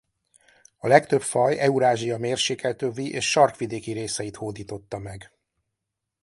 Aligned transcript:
A 0.77 0.87
legtöbb 0.87 1.21
faj 1.21 1.57
Eurázsia 1.59 2.17
mérsékelt 2.17 2.81
övi 2.81 3.11
és 3.11 3.29
sarkvidéki 3.31 3.91
részeit 3.91 4.35
hódította 4.35 4.97
meg. 4.99 5.31